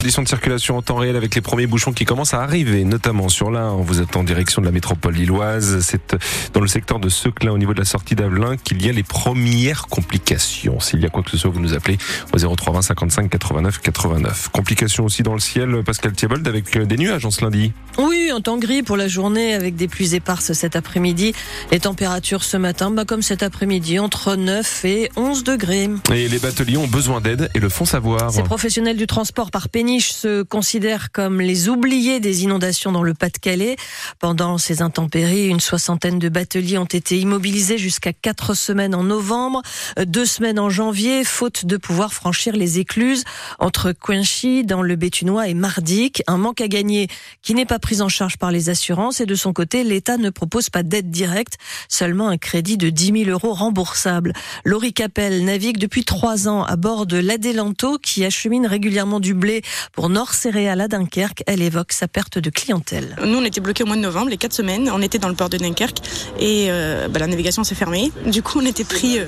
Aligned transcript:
Conditions 0.00 0.22
de 0.22 0.28
circulation 0.28 0.76
en 0.76 0.82
temps 0.82 0.94
réel 0.94 1.16
avec 1.16 1.34
les 1.34 1.40
premiers 1.40 1.66
bouchons 1.66 1.92
qui 1.92 2.04
commencent 2.04 2.32
à 2.32 2.40
arriver, 2.40 2.84
notamment 2.84 3.28
sur 3.28 3.50
l'Ain. 3.50 3.74
Vous 3.80 4.00
êtes 4.00 4.14
en 4.14 4.22
direction 4.22 4.62
de 4.62 4.66
la 4.66 4.70
métropole 4.70 5.12
lilloise. 5.12 5.80
C'est 5.80 6.16
dans 6.54 6.60
le 6.60 6.68
secteur 6.68 7.00
de 7.00 7.08
Seclin, 7.08 7.50
au 7.50 7.58
niveau 7.58 7.74
de 7.74 7.80
la 7.80 7.84
sortie 7.84 8.14
d'Avelin, 8.14 8.56
qu'il 8.56 8.80
y 8.86 8.88
a 8.88 8.92
les 8.92 9.02
premières 9.02 9.88
complications. 9.88 10.78
S'il 10.78 11.00
y 11.00 11.04
a 11.04 11.08
quoi 11.08 11.24
que 11.24 11.32
ce 11.32 11.36
soit, 11.36 11.50
vous 11.50 11.58
nous 11.58 11.74
appelez 11.74 11.98
au 12.32 12.38
0320 12.38 12.82
55 12.82 13.28
89 13.28 13.80
89. 13.80 14.50
Complications 14.52 15.04
aussi 15.04 15.24
dans 15.24 15.34
le 15.34 15.40
ciel, 15.40 15.82
Pascal 15.84 16.12
Thiebold, 16.12 16.46
avec 16.46 16.78
des 16.78 16.96
nuages 16.96 17.26
en 17.26 17.32
ce 17.32 17.42
lundi. 17.42 17.72
Oui, 17.98 18.30
en 18.32 18.40
temps 18.40 18.58
gris 18.58 18.84
pour 18.84 18.96
la 18.96 19.08
journée, 19.08 19.52
avec 19.52 19.74
des 19.74 19.88
pluies 19.88 20.14
éparses 20.14 20.52
cet 20.52 20.76
après-midi. 20.76 21.34
Les 21.72 21.80
températures 21.80 22.44
ce 22.44 22.56
matin, 22.56 22.92
bah, 22.92 23.04
comme 23.04 23.22
cet 23.22 23.42
après-midi, 23.42 23.98
entre 23.98 24.36
9 24.36 24.84
et 24.84 25.10
11 25.16 25.42
degrés. 25.42 25.90
Et 26.14 26.28
les 26.28 26.38
bateliers 26.38 26.76
ont 26.76 26.86
besoin 26.86 27.20
d'aide 27.20 27.50
et 27.56 27.58
le 27.58 27.68
font 27.68 27.84
savoir. 27.84 28.30
Ces 28.30 28.44
professionnels 28.44 28.96
du 28.96 29.08
transport 29.08 29.50
par 29.50 29.68
péniche 29.88 30.12
se 30.12 30.42
considèrent 30.42 31.12
comme 31.12 31.40
les 31.40 31.70
oubliés 31.70 32.20
des 32.20 32.42
inondations 32.42 32.92
dans 32.92 33.02
le 33.02 33.14
Pas-de-Calais. 33.14 33.76
Pendant 34.18 34.58
ces 34.58 34.82
intempéries, 34.82 35.46
une 35.46 35.60
soixantaine 35.60 36.18
de 36.18 36.28
bateliers 36.28 36.76
ont 36.76 36.84
été 36.84 37.18
immobilisés 37.18 37.78
jusqu'à 37.78 38.12
quatre 38.12 38.52
semaines 38.52 38.94
en 38.94 39.02
novembre, 39.02 39.62
deux 40.04 40.26
semaines 40.26 40.58
en 40.58 40.68
janvier, 40.68 41.24
faute 41.24 41.64
de 41.64 41.78
pouvoir 41.78 42.12
franchir 42.12 42.54
les 42.54 42.78
écluses 42.78 43.24
entre 43.58 43.92
Coinchy, 43.92 44.62
dans 44.62 44.82
le 44.82 44.94
Bétunois, 44.94 45.48
et 45.48 45.54
Mardic. 45.54 46.22
Un 46.26 46.36
manque 46.36 46.60
à 46.60 46.68
gagner 46.68 47.08
qui 47.40 47.54
n'est 47.54 47.64
pas 47.64 47.78
pris 47.78 48.02
en 48.02 48.10
charge 48.10 48.36
par 48.36 48.50
les 48.50 48.68
assurances 48.68 49.22
et 49.22 49.26
de 49.26 49.34
son 49.34 49.54
côté, 49.54 49.84
l'État 49.84 50.18
ne 50.18 50.28
propose 50.28 50.68
pas 50.68 50.82
d'aide 50.82 51.10
directe, 51.10 51.54
seulement 51.88 52.28
un 52.28 52.36
crédit 52.36 52.76
de 52.76 52.90
10 52.90 53.24
000 53.24 53.30
euros 53.30 53.54
remboursable. 53.54 54.34
Laurie 54.66 54.92
Capel 54.92 55.46
navigue 55.46 55.78
depuis 55.78 56.04
trois 56.04 56.46
ans 56.46 56.62
à 56.62 56.76
bord 56.76 57.06
de 57.06 57.16
l'Adelanto 57.16 57.96
qui 57.96 58.26
achemine 58.26 58.66
régulièrement 58.66 59.18
du 59.18 59.32
blé 59.32 59.62
pour 59.92 60.08
Nord 60.08 60.34
Céréales 60.34 60.80
à 60.80 60.88
Dunkerque, 60.88 61.42
elle 61.46 61.62
évoque 61.62 61.92
sa 61.92 62.08
perte 62.08 62.38
de 62.38 62.50
clientèle. 62.50 63.16
Nous, 63.24 63.36
on 63.36 63.44
était 63.44 63.60
bloqués 63.60 63.82
au 63.82 63.86
mois 63.86 63.96
de 63.96 64.00
novembre, 64.00 64.28
les 64.28 64.36
quatre 64.36 64.52
semaines. 64.52 64.90
On 64.92 65.02
était 65.02 65.18
dans 65.18 65.28
le 65.28 65.34
port 65.34 65.48
de 65.48 65.56
Dunkerque 65.56 65.98
et 66.38 66.66
euh, 66.68 67.08
bah, 67.08 67.20
la 67.20 67.26
navigation 67.26 67.64
s'est 67.64 67.74
fermée. 67.74 68.12
Du 68.26 68.42
coup, 68.42 68.58
on 68.60 68.66
était 68.66 68.84
pris 68.84 69.18
euh, 69.18 69.24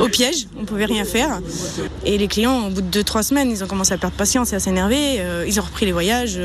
au 0.00 0.08
piège. 0.08 0.48
On 0.58 0.64
pouvait 0.64 0.84
rien 0.84 1.04
faire. 1.04 1.40
Et 2.04 2.18
les 2.18 2.28
clients, 2.28 2.66
au 2.66 2.70
bout 2.70 2.82
de 2.82 2.86
deux, 2.86 3.04
trois 3.04 3.22
semaines, 3.22 3.50
ils 3.50 3.62
ont 3.64 3.66
commencé 3.66 3.92
à 3.92 3.98
perdre 3.98 4.16
patience 4.16 4.52
et 4.52 4.56
à 4.56 4.60
s'énerver. 4.60 5.20
Euh, 5.20 5.44
ils 5.46 5.58
ont 5.60 5.64
repris 5.64 5.86
les 5.86 5.92
voyages. 5.92 6.38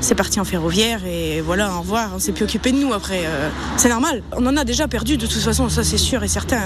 c'est 0.00 0.14
parti 0.14 0.40
en 0.40 0.44
ferroviaire 0.44 1.04
et 1.06 1.40
voilà, 1.40 1.72
au 1.74 1.80
revoir. 1.80 2.10
On 2.14 2.18
s'est 2.18 2.32
plus 2.32 2.44
occupé 2.44 2.72
de 2.72 2.78
nous 2.78 2.92
après. 2.92 3.22
c'est 3.76 3.88
normal. 3.88 4.22
On 4.32 4.46
en 4.46 4.56
a 4.56 4.64
déjà 4.64 4.88
perdu 4.88 5.16
de 5.16 5.26
toute 5.26 5.42
façon, 5.42 5.68
ça 5.68 5.84
c'est 5.84 5.98
sûr 5.98 6.22
et 6.22 6.28
certain. 6.28 6.60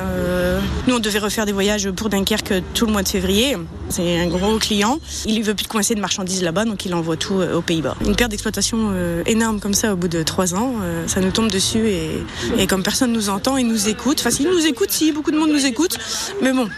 nous, 0.87 0.95
on 0.95 0.99
devait 0.99 1.19
refaire 1.19 1.47
des 1.47 1.53
voyages 1.53 1.91
pour 1.91 2.09
Dunkerque 2.09 2.55
tout 2.75 2.87
le 2.87 2.93
mois 2.93 3.03
de 3.03 3.09
février. 3.09 3.57
C'est 3.89 4.19
un 4.19 4.27
gros 4.27 4.59
client. 4.59 4.99
Il 5.27 5.39
ne 5.39 5.45
veut 5.45 5.55
plus 5.55 5.65
de 5.65 5.69
coincer 5.69 5.95
de 5.95 6.01
marchandises 6.01 6.24
là-bas, 6.43 6.65
donc 6.65 6.85
il 6.85 6.95
envoie 6.95 7.17
tout 7.17 7.41
euh, 7.41 7.57
aux 7.57 7.63
Pays-Bas. 7.63 7.97
Une 8.05 8.17
perte 8.17 8.31
d'exploitation 8.31 8.91
euh, 8.93 9.23
énorme 9.27 9.61
comme 9.61 9.75
ça 9.75 9.93
au 9.93 9.97
bout 9.97 10.09
de 10.09 10.23
trois 10.23 10.55
ans, 10.55 10.75
euh, 10.83 11.07
ça 11.07 11.21
nous 11.21 11.31
tombe 11.31 11.51
dessus 11.51 11.87
et, 11.89 12.67
comme 12.67 12.83
personne 12.83 13.13
nous 13.13 13.29
entend 13.29 13.57
et 13.57 13.63
nous 13.63 13.89
écoute, 13.89 14.19
enfin 14.21 14.31
s'ils 14.31 14.49
nous 14.49 14.67
écoutent, 14.67 14.91
si 14.91 15.13
beaucoup 15.13 15.31
de 15.31 15.39
monde 15.39 15.51
nous 15.51 15.67
écoute, 15.67 15.99
mais 16.43 16.53
bon, 16.53 16.69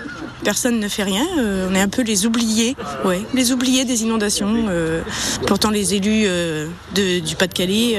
personne 0.45 0.81
ne 0.81 0.89
fait 0.89 1.05
rien. 1.05 1.25
on 1.37 1.75
est 1.75 1.81
un 1.81 1.89
peu 1.89 2.03
les 2.03 2.27
oubliés, 2.27 2.77
ouais, 3.05 3.23
les 3.35 3.53
oubliés 3.53 3.85
des 3.85 4.03
inondations. 4.03 4.67
pourtant, 5.47 5.71
les 5.71 5.95
élus 5.95 6.29
du 6.95 7.37
Pas-de-Calais 7.37 7.99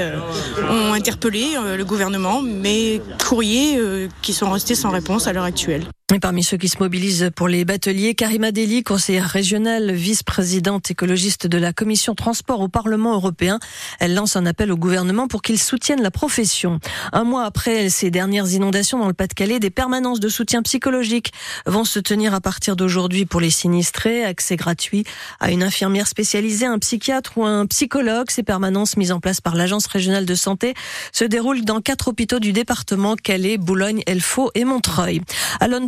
ont 0.69 0.93
interpellé 0.93 1.45
le 1.77 1.83
gouvernement, 1.85 2.41
mais 2.41 3.01
courriers 3.25 3.79
qui 4.21 4.33
sont 4.33 4.51
restés 4.51 4.75
sans 4.75 4.89
réponse 4.89 5.27
à 5.27 5.33
l'heure 5.33 5.45
actuelle. 5.45 5.85
Et 6.15 6.19
parmi 6.21 6.41
ceux 6.41 6.55
qui 6.55 6.69
se 6.69 6.79
mobilisent 6.79 7.31
pour 7.35 7.49
les 7.49 7.65
bateliers, 7.65 8.15
Karima 8.15 8.53
Deli, 8.53 8.81
conseillère 8.81 9.27
régionale, 9.27 9.91
vice-présidente 9.91 10.89
écologiste 10.89 11.47
de 11.47 11.57
la 11.57 11.73
commission 11.73 12.15
transport 12.15 12.61
au 12.61 12.69
Parlement 12.69 13.13
européen, 13.13 13.59
elle 13.99 14.13
lance 14.13 14.37
un 14.37 14.45
appel 14.45 14.71
au 14.71 14.77
gouvernement 14.77 15.27
pour 15.27 15.41
qu'il 15.41 15.59
soutienne 15.59 16.01
la 16.01 16.09
profession. 16.09 16.79
Un 17.11 17.25
mois 17.25 17.43
après 17.43 17.89
ces 17.89 18.09
dernières 18.09 18.47
inondations 18.53 18.99
dans 18.99 19.09
le 19.09 19.13
Pas-de-Calais, 19.13 19.59
des 19.59 19.69
permanences 19.69 20.21
de 20.21 20.29
soutien 20.29 20.61
psychologique 20.61 21.33
vont 21.65 21.83
se 21.83 21.99
tenir 21.99 22.33
à 22.33 22.39
partir 22.39 22.77
d'aujourd'hui 22.77 23.25
pour 23.25 23.41
les 23.41 23.49
sinistrés. 23.49 24.23
Accès 24.23 24.55
gratuit 24.55 25.03
à 25.41 25.51
une 25.51 25.61
infirmière 25.61 26.07
spécialisée, 26.07 26.67
un 26.67 26.79
psychiatre 26.79 27.37
ou 27.37 27.43
un 27.43 27.65
psychologue. 27.65 28.31
Ces 28.31 28.43
permanences 28.43 28.95
mises 28.95 29.11
en 29.11 29.19
place 29.19 29.41
par 29.41 29.55
l'Agence 29.55 29.87
régionale 29.87 30.25
de 30.25 30.35
santé 30.35 30.73
se 31.11 31.25
déroulent 31.25 31.65
dans 31.65 31.81
quatre 31.81 32.07
hôpitaux 32.07 32.39
du 32.39 32.53
département 32.53 33.17
Calais, 33.17 33.57
Boulogne, 33.57 34.03
Elfaux 34.07 34.51
et 34.55 34.63
Montreuil 34.63 35.19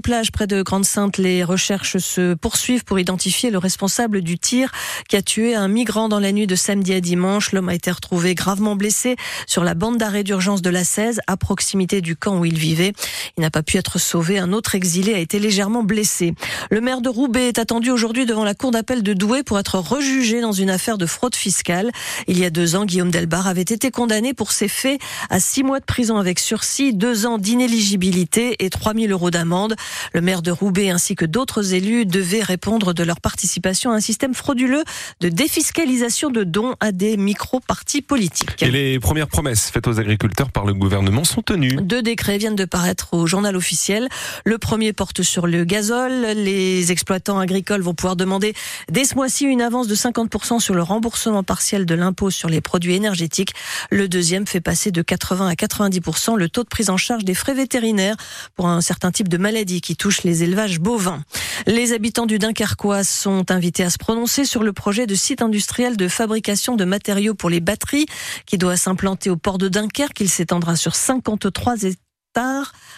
plage 0.09 0.31
près 0.31 0.47
de 0.47 0.63
Grande-Sainte, 0.63 1.19
les 1.19 1.43
recherches 1.43 1.99
se 1.99 2.33
poursuivent 2.33 2.83
pour 2.83 2.97
identifier 2.97 3.51
le 3.51 3.59
responsable 3.59 4.23
du 4.23 4.39
tir 4.39 4.71
qui 5.07 5.15
a 5.15 5.21
tué 5.21 5.53
un 5.53 5.67
migrant 5.67 6.09
dans 6.09 6.19
la 6.19 6.31
nuit 6.31 6.47
de 6.47 6.55
samedi 6.55 6.95
à 6.95 6.99
dimanche. 6.99 7.51
L'homme 7.51 7.69
a 7.69 7.75
été 7.75 7.91
retrouvé 7.91 8.33
gravement 8.33 8.75
blessé 8.75 9.17
sur 9.45 9.63
la 9.63 9.75
bande 9.75 9.99
d'arrêt 9.99 10.23
d'urgence 10.23 10.63
de 10.63 10.71
la 10.71 10.83
16, 10.83 11.21
à 11.27 11.37
proximité 11.37 12.01
du 12.01 12.15
camp 12.15 12.39
où 12.39 12.45
il 12.45 12.57
vivait. 12.57 12.93
Il 13.37 13.41
n'a 13.41 13.51
pas 13.51 13.61
pu 13.61 13.77
être 13.77 13.99
sauvé. 13.99 14.39
Un 14.39 14.51
autre 14.51 14.73
exilé 14.73 15.13
a 15.13 15.19
été 15.19 15.37
légèrement 15.37 15.83
blessé. 15.83 16.33
Le 16.71 16.81
maire 16.81 17.01
de 17.01 17.09
Roubaix 17.09 17.47
est 17.47 17.59
attendu 17.59 17.91
aujourd'hui 17.91 18.25
devant 18.25 18.43
la 18.43 18.55
cour 18.55 18.71
d'appel 18.71 19.03
de 19.03 19.13
Douai 19.13 19.43
pour 19.43 19.59
être 19.59 19.77
rejugé 19.77 20.41
dans 20.41 20.53
une 20.53 20.71
affaire 20.71 20.97
de 20.97 21.05
fraude 21.05 21.35
fiscale. 21.35 21.91
Il 22.27 22.39
y 22.39 22.45
a 22.45 22.49
deux 22.49 22.75
ans, 22.75 22.85
Guillaume 22.85 23.11
Delbar 23.11 23.45
avait 23.45 23.61
été 23.61 23.91
condamné 23.91 24.33
pour 24.33 24.53
ces 24.53 24.69
faits 24.69 24.99
à 25.29 25.39
six 25.39 25.61
mois 25.61 25.79
de 25.79 25.85
prison 25.85 26.17
avec 26.17 26.39
sursis, 26.39 26.95
deux 26.95 27.27
ans 27.27 27.37
d'inéligibilité 27.37 28.55
et 28.65 28.71
3000 28.71 29.11
euros 29.11 29.29
d'amende. 29.29 29.75
Le 30.13 30.21
maire 30.21 30.41
de 30.41 30.51
Roubaix 30.51 30.89
ainsi 30.89 31.15
que 31.15 31.25
d'autres 31.25 31.73
élus 31.73 32.05
devaient 32.05 32.43
répondre 32.43 32.93
de 32.93 33.03
leur 33.03 33.21
participation 33.21 33.91
à 33.91 33.95
un 33.95 33.99
système 33.99 34.33
frauduleux 34.33 34.83
de 35.19 35.29
défiscalisation 35.29 36.29
de 36.29 36.43
dons 36.43 36.75
à 36.79 36.91
des 36.91 37.17
micro-partis 37.17 38.01
politiques. 38.01 38.61
Et 38.61 38.71
les 38.71 38.99
premières 38.99 39.27
promesses 39.27 39.69
faites 39.69 39.87
aux 39.87 39.99
agriculteurs 39.99 40.51
par 40.51 40.65
le 40.65 40.73
gouvernement 40.73 41.23
sont 41.23 41.41
tenues. 41.41 41.77
Deux 41.81 42.01
décrets 42.01 42.37
viennent 42.37 42.55
de 42.55 42.65
paraître 42.65 43.13
au 43.13 43.27
journal 43.27 43.55
officiel. 43.55 44.09
Le 44.45 44.57
premier 44.57 44.93
porte 44.93 45.21
sur 45.21 45.47
le 45.47 45.63
gazole. 45.63 46.25
Les 46.35 46.91
exploitants 46.91 47.39
agricoles 47.39 47.81
vont 47.81 47.93
pouvoir 47.93 48.15
demander 48.15 48.53
dès 48.89 49.05
ce 49.05 49.15
mois-ci 49.15 49.45
une 49.45 49.61
avance 49.61 49.87
de 49.87 49.95
50% 49.95 50.59
sur 50.59 50.73
le 50.73 50.81
remboursement 50.81 51.43
partiel 51.43 51.85
de 51.85 51.95
l'impôt 51.95 52.29
sur 52.29 52.49
les 52.49 52.61
produits 52.61 52.95
énergétiques. 52.95 53.53
Le 53.91 54.07
deuxième 54.07 54.47
fait 54.47 54.61
passer 54.61 54.91
de 54.91 55.01
80 55.01 55.47
à 55.47 55.53
90% 55.53 56.37
le 56.37 56.49
taux 56.49 56.63
de 56.63 56.69
prise 56.69 56.89
en 56.89 56.97
charge 56.97 57.25
des 57.25 57.33
frais 57.33 57.53
vétérinaires 57.53 58.15
pour 58.55 58.67
un 58.67 58.81
certain 58.81 59.11
type 59.11 59.27
de 59.27 59.37
maladie 59.37 59.81
qui 59.81 59.88
touche 59.95 60.23
les 60.23 60.43
élevages 60.43 60.79
bovins. 60.79 61.23
Les 61.67 61.93
habitants 61.93 62.25
du 62.25 62.39
Dunkerquois 62.39 63.03
sont 63.03 63.51
invités 63.51 63.83
à 63.83 63.89
se 63.89 63.97
prononcer 63.97 64.45
sur 64.45 64.63
le 64.63 64.73
projet 64.73 65.07
de 65.07 65.15
site 65.15 65.41
industriel 65.41 65.97
de 65.97 66.07
fabrication 66.07 66.75
de 66.75 66.85
matériaux 66.85 67.35
pour 67.35 67.49
les 67.49 67.59
batteries 67.59 68.05
qui 68.45 68.57
doit 68.57 68.77
s'implanter 68.77 69.29
au 69.29 69.35
port 69.37 69.57
de 69.57 69.67
Dunkerque. 69.67 70.19
Il 70.19 70.29
s'étendra 70.29 70.75
sur 70.75 70.95
53 70.95 71.85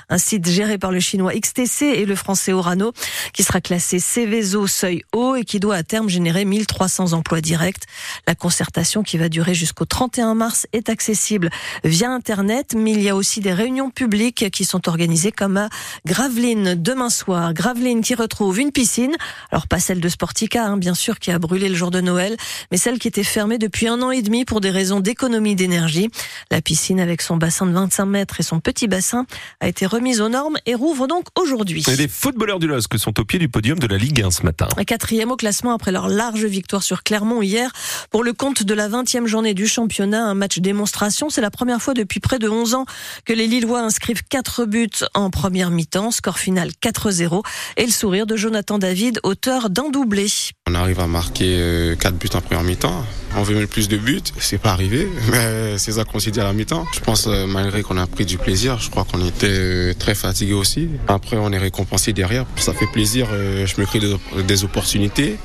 un 0.10 0.18
site 0.18 0.48
géré 0.48 0.78
par 0.78 0.92
le 0.92 1.00
chinois 1.00 1.34
XTC 1.34 1.86
et 1.86 2.06
le 2.06 2.16
français 2.16 2.54
Orano, 2.54 2.92
qui 3.34 3.44
sera 3.44 3.62
classé 3.62 4.00
Céveso 4.00 4.68
seuil 4.68 5.04
haut 5.14 5.36
et 5.36 5.46
qui 5.46 5.60
doit 5.60 5.76
à 5.76 5.84
terme 5.84 6.10
générer 6.10 6.46
1300 6.46 7.14
emplois 7.14 7.42
directs. 7.42 7.84
La 8.28 8.36
concertation 8.36 9.04
qui 9.04 9.18
va 9.18 9.30
durer 9.30 9.54
jusqu'au 9.54 9.86
31 9.86 10.36
mars 10.36 10.68
est 10.74 10.90
accessible 10.90 11.50
via 11.84 12.12
Internet, 12.12 12.76
mais 12.76 12.92
il 12.92 13.02
y 13.02 13.10
a 13.10 13.16
aussi 13.16 13.40
des 13.40 13.54
réunions 13.54 13.90
publiques 13.90 14.52
qui 14.52 14.66
sont 14.66 14.88
organisées 14.90 15.32
comme 15.32 15.58
à 15.58 15.70
Gravelines 16.06 16.76
demain 16.76 17.10
soir. 17.10 17.54
Gravelines 17.54 18.02
qui 18.02 18.16
retrouve 18.16 18.60
une 18.60 18.72
piscine, 18.72 19.16
alors 19.52 19.68
pas 19.68 19.80
celle 19.80 20.02
de 20.02 20.10
Sportica, 20.10 20.66
hein, 20.66 20.78
bien 20.78 20.94
sûr, 20.94 21.20
qui 21.20 21.32
a 21.32 21.40
brûlé 21.40 21.70
le 21.70 21.76
jour 21.76 21.90
de 21.90 22.02
Noël, 22.02 22.36
mais 22.72 22.78
celle 22.78 23.00
qui 23.00 23.08
était 23.08 23.24
fermée 23.24 23.58
depuis 23.58 23.88
un 23.88 24.02
an 24.02 24.12
et 24.12 24.22
demi 24.22 24.46
pour 24.46 24.62
des 24.62 24.72
raisons 24.72 25.00
d'économie 25.00 25.56
d'énergie. 25.56 26.10
La 26.52 26.62
piscine 26.62 27.00
avec 27.00 27.22
son 27.22 27.38
bassin 27.38 27.66
de 27.66 27.72
25 27.72 28.06
mètres 28.06 28.40
et 28.40 28.44
son 28.44 28.60
petit 28.60 28.88
bassin 28.88 29.26
a 29.60 29.68
été 29.68 29.86
remise 29.86 30.22
aux 30.22 30.30
normes 30.30 30.58
et 30.66 30.76
rouvre 30.76 31.08
donc 31.08 31.26
aujourd'hui. 31.40 31.84
les 31.98 32.08
footballeurs 32.08 32.60
du 32.60 32.68
LOSC 32.68 32.98
sont 32.98 33.20
au 33.20 33.26
pied 33.26 33.40
du 33.40 33.50
podium 33.50 33.80
de 33.80 33.88
la 33.88 33.98
Ligue 33.98 34.22
1 34.22 34.32
ce 34.32 34.44
matin. 34.44 34.68
Quatrième 34.86 35.32
au 35.32 35.36
classement 35.36 35.74
après 35.74 35.92
leur 35.92 36.08
large 36.10 36.46
victoire 36.46 36.84
sur 36.84 37.04
Clermont 37.04 37.42
hier. 37.42 37.72
Pour 38.10 38.24
le 38.24 38.34
compte 38.34 38.64
de 38.64 38.74
la 38.74 38.90
20e 38.90 39.26
journée 39.26 39.54
du 39.54 39.68
championnat, 39.68 40.26
un 40.26 40.34
match 40.34 40.60
démonstration. 40.60 41.30
C'est 41.30 41.42
la 41.42 41.52
première 41.52 41.82
fois 41.82 41.94
depuis 41.94 42.20
près 42.20 42.40
de 42.40 42.50
11 42.50 42.76
ans 42.76 42.86
que 43.26 43.34
les 43.34 43.48
Lillois 43.48 43.82
inscrivent 43.82 44.24
4 44.28 44.66
buts 44.66 44.90
en 45.14 45.30
première 45.30 45.72
mi-temps. 45.72 46.12
Score 46.12 46.40
final 46.40 46.72
4-0. 46.84 47.44
Et 47.78 47.86
le 47.86 47.92
sourire 47.92 48.26
de 48.26 48.36
Jonathan 48.36 48.78
David, 48.80 49.20
auteur 49.24 49.70
d'un 49.70 49.90
doublé. 49.90 50.28
On 50.70 50.76
arrive 50.76 51.00
à 51.00 51.08
marquer 51.08 51.96
4 52.00 52.14
euh, 52.14 52.18
buts 52.18 52.30
en 52.34 52.42
première 52.42 52.64
mi-temps 52.64 53.06
on 53.38 53.44
veut 53.44 53.56
mettre 53.56 53.72
plus 53.72 53.88
de 53.88 53.98
buts. 53.98 54.22
C'est 54.40 54.58
pas 54.58 54.72
arrivé, 54.72 55.08
mais 55.32 55.78
c'est 55.78 55.94
ça 55.94 56.04
qu'on 56.04 56.20
s'est 56.20 56.32
dit 56.32 56.40
à 56.40 56.44
la 56.44 56.54
mi-temps. 56.54 56.86
Je 56.94 57.00
pense, 57.00 57.28
euh, 57.28 57.46
malgré 57.48 57.82
qu'on 57.82 57.98
a 57.98 58.08
pris 58.08 58.26
du 58.26 58.38
plaisir, 58.38 58.80
je 58.80 58.90
crois 58.90 59.06
qu'on 59.12 59.26
était 59.26 59.48
euh, 59.50 59.94
très 59.94 60.16
fatigué 60.16 60.54
aussi. 60.54 60.90
Après, 61.08 61.38
on 61.38 61.52
est 61.52 61.58
récompensé 61.58 62.14
derrière. 62.14 62.46
Ça 62.56 62.74
fait 62.74 62.88
plaisir. 62.88 63.28
Euh, 63.32 63.66
je 63.66 63.80
me 63.80 63.86
crée 63.86 64.00
des 64.48 64.64
opportunités. 64.64 65.38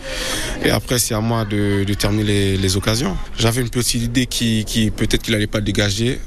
Et 0.65 0.71
après, 0.71 0.99
c'est 0.99 1.15
à 1.15 1.21
moi 1.21 1.45
de, 1.45 1.85
terminer 1.95 2.57
les, 2.57 2.77
occasions. 2.77 3.17
J'avais 3.39 3.63
une 3.63 3.71
petite 3.71 4.03
idée 4.03 4.27
qui, 4.27 4.65
qui 4.65 4.91
peut-être 4.91 5.23
qu'il 5.23 5.33
n'allait 5.35 5.47
pas 5.47 5.61
dégager. 5.61 6.19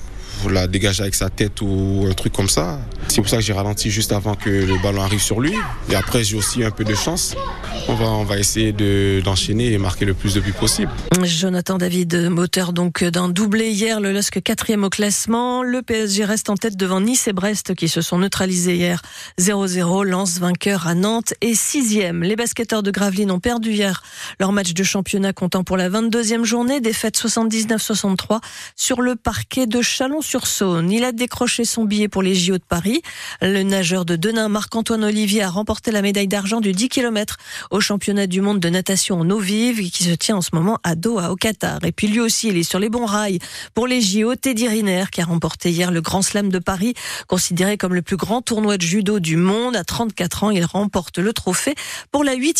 La 0.47 0.67
dégager 0.67 1.01
avec 1.01 1.15
sa 1.15 1.29
tête 1.29 1.61
ou 1.61 2.05
un 2.09 2.13
truc 2.13 2.33
comme 2.33 2.47
ça. 2.47 2.79
C'est 3.07 3.21
pour 3.21 3.29
ça 3.29 3.37
que 3.37 3.43
j'ai 3.43 3.53
ralenti 3.53 3.89
juste 3.89 4.11
avant 4.11 4.35
que 4.35 4.49
le 4.49 4.81
ballon 4.81 5.01
arrive 5.01 5.21
sur 5.21 5.41
lui. 5.41 5.53
Et 5.89 5.95
après, 5.95 6.23
j'ai 6.23 6.37
aussi 6.37 6.63
un 6.63 6.71
peu 6.71 6.83
de 6.83 6.93
chance. 6.93 7.35
On 7.87 7.95
va, 7.95 8.05
on 8.05 8.23
va 8.23 8.37
essayer 8.37 8.71
d'enchaîner 9.21 9.73
et 9.73 9.77
marquer 9.77 10.05
le 10.05 10.13
plus 10.13 10.35
de 10.35 10.39
buts 10.39 10.53
possible. 10.53 10.91
Jonathan 11.23 11.77
David, 11.77 12.29
moteur 12.29 12.71
donc 12.71 13.03
d'un 13.03 13.29
doublé 13.29 13.71
hier, 13.71 13.99
le 13.99 14.13
LOSC 14.13 14.41
quatrième 14.41 14.83
au 14.83 14.89
classement. 14.89 15.63
Le 15.63 15.81
PSG 15.81 16.23
reste 16.23 16.49
en 16.49 16.55
tête 16.55 16.77
devant 16.77 17.01
Nice 17.01 17.27
et 17.27 17.33
Brest 17.33 17.73
qui 17.75 17.89
se 17.89 18.01
sont 18.01 18.19
neutralisés 18.19 18.75
hier 18.75 19.01
0-0. 19.39 20.05
Lance 20.05 20.39
vainqueur 20.39 20.87
à 20.87 20.93
Nantes 20.93 21.33
et 21.41 21.55
sixième. 21.55 22.23
Les 22.23 22.35
basketteurs 22.35 22.83
de 22.83 22.91
Gravelines 22.91 23.31
ont 23.31 23.39
perdu 23.39 23.71
hier 23.71 24.03
leur 24.39 24.51
match 24.51 24.73
de 24.73 24.83
championnat 24.83 25.33
comptant 25.33 25.63
pour 25.63 25.77
la 25.77 25.89
22e 25.89 26.43
journée, 26.43 26.81
défaite 26.81 27.17
79-63 27.17 28.39
sur 28.75 29.01
le 29.01 29.15
parquet 29.15 29.65
de 29.65 29.81
Chalon-sur-Saône. 30.29 30.91
Il 30.91 31.03
a 31.03 31.11
décroché 31.11 31.65
son 31.65 31.85
billet 31.85 32.07
pour 32.07 32.21
les 32.21 32.35
JO 32.35 32.57
de 32.57 32.63
Paris. 32.67 33.01
Le 33.41 33.63
nageur 33.63 34.05
de 34.05 34.15
Denain, 34.15 34.47
Marc-Antoine 34.47 35.03
Olivier, 35.03 35.41
a 35.41 35.49
remporté 35.49 35.91
la 35.91 36.01
médaille 36.01 36.27
d'argent 36.27 36.61
du 36.61 36.71
10 36.71 36.89
km 36.89 37.37
au 37.71 37.79
championnat 37.81 38.27
du 38.27 38.41
monde 38.41 38.59
de 38.59 38.69
natation 38.69 39.19
en 39.19 39.29
eau 39.29 39.39
vive 39.39 39.89
qui 39.89 40.03
se 40.03 40.11
tient 40.11 40.37
en 40.37 40.41
ce 40.41 40.49
moment 40.53 40.77
à 40.83 40.95
Doha, 40.95 41.31
au 41.31 41.35
Qatar. 41.35 41.83
Et 41.83 41.91
puis 41.91 42.07
lui 42.07 42.19
aussi, 42.19 42.49
il 42.49 42.57
est 42.57 42.63
sur 42.63 42.79
les 42.79 42.89
bons 42.89 43.05
rails 43.05 43.39
pour 43.73 43.87
les 43.87 44.01
JO. 44.01 44.35
Teddy 44.35 44.67
Riner, 44.67 45.05
qui 45.11 45.21
a 45.21 45.25
remporté 45.25 45.71
hier 45.71 45.91
le 45.91 46.01
Grand 46.01 46.21
Slam 46.21 46.49
de 46.49 46.59
Paris, 46.59 46.93
considéré 47.27 47.77
comme 47.77 47.95
le 47.95 48.01
plus 48.01 48.17
grand 48.17 48.41
tournoi 48.41 48.77
de 48.77 48.83
judo 48.83 49.19
du 49.19 49.35
monde. 49.35 49.75
À 49.75 49.83
34 49.83 50.43
ans, 50.43 50.51
il 50.51 50.65
remporte 50.65 51.17
le 51.17 51.33
trophée 51.33 51.73
pour 52.11 52.23
la 52.23 52.35
huitième 52.35 52.59